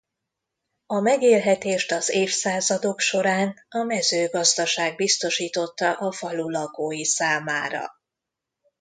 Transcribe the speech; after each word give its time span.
A 0.85 0.99
megélhetést 0.99 1.91
az 1.91 2.09
évszázadok 2.09 2.99
során 2.99 3.55
a 3.69 3.77
mezőgazdaság 3.83 4.95
biztosította 4.95 5.93
a 5.97 6.11
falu 6.11 6.49
lakói 6.49 7.05
számára. 7.05 7.91